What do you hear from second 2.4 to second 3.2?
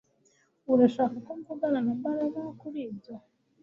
kuri ibyo